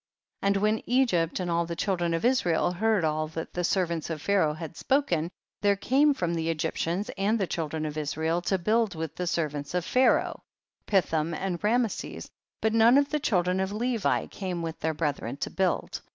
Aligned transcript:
20. 0.41 0.47
And 0.55 0.61
when 0.63 0.83
Egypt 0.87 1.39
and 1.39 1.51
all 1.51 1.67
the 1.67 1.75
children 1.75 2.15
of 2.15 2.25
Israel 2.25 2.71
heard 2.71 3.03
all 3.03 3.27
that 3.27 3.53
the 3.53 3.63
servants 3.63 4.09
of 4.09 4.19
Pharaoh 4.19 4.55
had 4.55 4.75
spoken, 4.75 5.29
there 5.61 5.75
came 5.75 6.15
from 6.15 6.33
the 6.33 6.51
Egj'ptians 6.51 7.11
and 7.19 7.37
the 7.39 7.45
children 7.45 7.85
of 7.85 7.99
Israel 7.99 8.41
to 8.41 8.57
build 8.57 8.95
with 8.95 9.15
the 9.15 9.27
servants 9.27 9.75
of 9.75 9.85
Pharaoh, 9.85 10.41
Pithom 10.87 11.35
and 11.35 11.63
Rameses, 11.63 12.31
but 12.61 12.73
none 12.73 12.97
of 12.97 13.09
the 13.11 13.19
children 13.19 13.59
of 13.59 13.71
Levi 13.71 14.25
came 14.25 14.63
with 14.63 14.79
their 14.79 14.95
brethren 14.95 15.37
to 15.37 15.51
build. 15.51 16.01